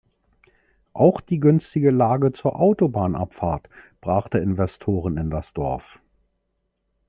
Auch 0.93 1.21
die 1.21 1.39
günstige 1.39 1.91
Lage 1.91 2.31
zur 2.33 2.59
Autobahnabfahrt 2.59 3.69
brachte 4.01 4.39
Investoren 4.39 5.17
in 5.17 5.29
das 5.29 5.53
Dorf. 5.53 6.01